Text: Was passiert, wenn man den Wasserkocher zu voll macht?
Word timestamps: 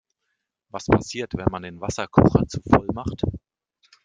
Was 0.71 0.87
passiert, 0.87 1.33
wenn 1.37 1.45
man 1.51 1.61
den 1.61 1.79
Wasserkocher 1.79 2.47
zu 2.47 2.59
voll 2.67 2.87
macht? 2.91 3.21